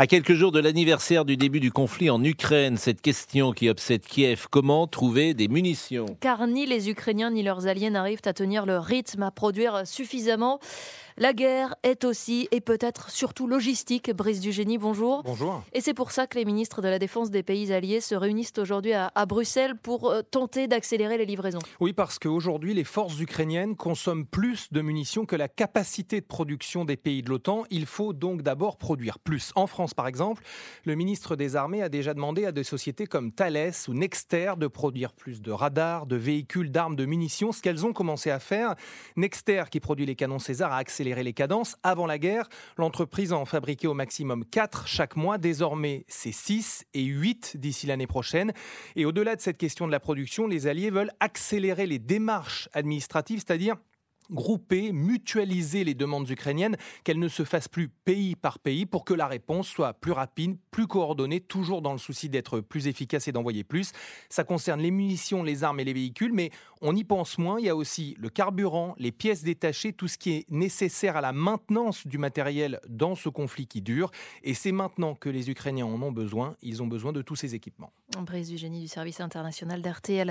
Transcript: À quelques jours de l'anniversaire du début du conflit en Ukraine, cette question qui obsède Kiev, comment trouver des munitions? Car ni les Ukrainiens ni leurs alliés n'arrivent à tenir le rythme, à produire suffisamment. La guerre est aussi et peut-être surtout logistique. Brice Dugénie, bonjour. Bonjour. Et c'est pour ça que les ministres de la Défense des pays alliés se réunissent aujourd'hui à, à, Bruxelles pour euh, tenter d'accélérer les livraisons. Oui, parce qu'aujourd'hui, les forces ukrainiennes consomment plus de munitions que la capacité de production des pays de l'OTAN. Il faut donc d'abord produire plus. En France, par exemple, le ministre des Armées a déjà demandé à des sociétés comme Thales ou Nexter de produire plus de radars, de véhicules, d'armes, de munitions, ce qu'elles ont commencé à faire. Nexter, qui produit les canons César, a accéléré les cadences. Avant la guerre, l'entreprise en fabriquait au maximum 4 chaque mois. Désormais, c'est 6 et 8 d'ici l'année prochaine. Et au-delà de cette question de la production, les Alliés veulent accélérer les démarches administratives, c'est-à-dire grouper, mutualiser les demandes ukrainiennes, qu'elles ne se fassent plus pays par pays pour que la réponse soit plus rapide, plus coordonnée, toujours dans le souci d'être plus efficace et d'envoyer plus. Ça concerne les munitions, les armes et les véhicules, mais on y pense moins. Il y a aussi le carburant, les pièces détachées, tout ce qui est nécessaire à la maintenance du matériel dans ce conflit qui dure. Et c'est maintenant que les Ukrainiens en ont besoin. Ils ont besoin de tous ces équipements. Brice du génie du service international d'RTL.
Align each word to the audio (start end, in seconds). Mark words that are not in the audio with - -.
À 0.00 0.06
quelques 0.06 0.32
jours 0.32 0.50
de 0.50 0.60
l'anniversaire 0.60 1.26
du 1.26 1.36
début 1.36 1.60
du 1.60 1.70
conflit 1.70 2.08
en 2.08 2.24
Ukraine, 2.24 2.78
cette 2.78 3.02
question 3.02 3.52
qui 3.52 3.68
obsède 3.68 4.00
Kiev, 4.00 4.46
comment 4.50 4.86
trouver 4.86 5.34
des 5.34 5.46
munitions? 5.46 6.06
Car 6.20 6.46
ni 6.46 6.64
les 6.64 6.88
Ukrainiens 6.88 7.30
ni 7.30 7.42
leurs 7.42 7.66
alliés 7.66 7.90
n'arrivent 7.90 8.22
à 8.24 8.32
tenir 8.32 8.64
le 8.64 8.78
rythme, 8.78 9.24
à 9.24 9.30
produire 9.30 9.86
suffisamment. 9.86 10.58
La 11.22 11.34
guerre 11.34 11.74
est 11.82 12.04
aussi 12.04 12.48
et 12.50 12.62
peut-être 12.62 13.10
surtout 13.10 13.46
logistique. 13.46 14.10
Brice 14.10 14.40
Dugénie, 14.40 14.78
bonjour. 14.78 15.22
Bonjour. 15.22 15.62
Et 15.74 15.82
c'est 15.82 15.92
pour 15.92 16.12
ça 16.12 16.26
que 16.26 16.38
les 16.38 16.46
ministres 16.46 16.80
de 16.80 16.88
la 16.88 16.98
Défense 16.98 17.30
des 17.30 17.42
pays 17.42 17.74
alliés 17.74 18.00
se 18.00 18.14
réunissent 18.14 18.54
aujourd'hui 18.56 18.94
à, 18.94 19.12
à, 19.14 19.26
Bruxelles 19.26 19.76
pour 19.76 20.08
euh, 20.08 20.22
tenter 20.22 20.66
d'accélérer 20.66 21.18
les 21.18 21.26
livraisons. 21.26 21.58
Oui, 21.78 21.92
parce 21.92 22.18
qu'aujourd'hui, 22.18 22.72
les 22.72 22.84
forces 22.84 23.20
ukrainiennes 23.20 23.76
consomment 23.76 24.24
plus 24.24 24.72
de 24.72 24.80
munitions 24.80 25.26
que 25.26 25.36
la 25.36 25.48
capacité 25.48 26.22
de 26.22 26.24
production 26.24 26.86
des 26.86 26.96
pays 26.96 27.20
de 27.20 27.28
l'OTAN. 27.28 27.64
Il 27.68 27.84
faut 27.84 28.14
donc 28.14 28.40
d'abord 28.40 28.78
produire 28.78 29.18
plus. 29.18 29.52
En 29.56 29.66
France, 29.66 29.92
par 29.92 30.06
exemple, 30.06 30.42
le 30.86 30.94
ministre 30.94 31.36
des 31.36 31.54
Armées 31.54 31.82
a 31.82 31.90
déjà 31.90 32.14
demandé 32.14 32.46
à 32.46 32.52
des 32.52 32.64
sociétés 32.64 33.06
comme 33.06 33.30
Thales 33.30 33.72
ou 33.88 33.92
Nexter 33.92 34.54
de 34.56 34.68
produire 34.68 35.12
plus 35.12 35.42
de 35.42 35.52
radars, 35.52 36.06
de 36.06 36.16
véhicules, 36.16 36.70
d'armes, 36.70 36.96
de 36.96 37.04
munitions, 37.04 37.52
ce 37.52 37.60
qu'elles 37.60 37.84
ont 37.84 37.92
commencé 37.92 38.30
à 38.30 38.38
faire. 38.38 38.74
Nexter, 39.16 39.64
qui 39.70 39.80
produit 39.80 40.06
les 40.06 40.16
canons 40.16 40.38
César, 40.38 40.72
a 40.72 40.78
accéléré 40.78 41.09
les 41.14 41.32
cadences. 41.32 41.76
Avant 41.82 42.06
la 42.06 42.18
guerre, 42.18 42.48
l'entreprise 42.76 43.32
en 43.32 43.44
fabriquait 43.44 43.86
au 43.86 43.94
maximum 43.94 44.44
4 44.44 44.86
chaque 44.86 45.16
mois. 45.16 45.38
Désormais, 45.38 46.04
c'est 46.08 46.32
6 46.32 46.84
et 46.94 47.04
8 47.04 47.56
d'ici 47.58 47.86
l'année 47.86 48.06
prochaine. 48.06 48.52
Et 48.96 49.04
au-delà 49.04 49.36
de 49.36 49.40
cette 49.40 49.58
question 49.58 49.86
de 49.86 49.92
la 49.92 50.00
production, 50.00 50.46
les 50.46 50.66
Alliés 50.66 50.90
veulent 50.90 51.12
accélérer 51.20 51.86
les 51.86 51.98
démarches 51.98 52.68
administratives, 52.72 53.42
c'est-à-dire 53.46 53.76
grouper, 54.30 54.92
mutualiser 54.92 55.84
les 55.84 55.94
demandes 55.94 56.28
ukrainiennes, 56.28 56.76
qu'elles 57.04 57.18
ne 57.18 57.28
se 57.28 57.44
fassent 57.44 57.68
plus 57.68 57.88
pays 57.88 58.36
par 58.36 58.58
pays 58.58 58.86
pour 58.86 59.04
que 59.04 59.14
la 59.14 59.26
réponse 59.26 59.68
soit 59.68 59.94
plus 59.94 60.12
rapide, 60.12 60.56
plus 60.70 60.86
coordonnée, 60.86 61.40
toujours 61.40 61.82
dans 61.82 61.92
le 61.92 61.98
souci 61.98 62.28
d'être 62.28 62.60
plus 62.60 62.86
efficace 62.86 63.28
et 63.28 63.32
d'envoyer 63.32 63.64
plus. 63.64 63.92
Ça 64.28 64.44
concerne 64.44 64.80
les 64.80 64.90
munitions, 64.90 65.42
les 65.42 65.64
armes 65.64 65.80
et 65.80 65.84
les 65.84 65.92
véhicules, 65.92 66.32
mais 66.32 66.50
on 66.80 66.96
y 66.96 67.04
pense 67.04 67.38
moins. 67.38 67.58
Il 67.58 67.66
y 67.66 67.68
a 67.68 67.76
aussi 67.76 68.16
le 68.18 68.28
carburant, 68.28 68.94
les 68.98 69.12
pièces 69.12 69.42
détachées, 69.42 69.92
tout 69.92 70.08
ce 70.08 70.18
qui 70.18 70.32
est 70.32 70.50
nécessaire 70.50 71.16
à 71.16 71.20
la 71.20 71.32
maintenance 71.32 72.06
du 72.06 72.18
matériel 72.18 72.80
dans 72.88 73.14
ce 73.14 73.28
conflit 73.28 73.66
qui 73.66 73.82
dure. 73.82 74.10
Et 74.42 74.54
c'est 74.54 74.72
maintenant 74.72 75.14
que 75.14 75.28
les 75.28 75.50
Ukrainiens 75.50 75.86
en 75.86 76.00
ont 76.02 76.12
besoin. 76.12 76.56
Ils 76.62 76.82
ont 76.82 76.86
besoin 76.86 77.12
de 77.12 77.22
tous 77.22 77.36
ces 77.36 77.54
équipements. 77.54 77.92
Brice 78.18 78.48
du 78.48 78.58
génie 78.58 78.80
du 78.80 78.88
service 78.88 79.20
international 79.20 79.82
d'RTL. 79.82 80.28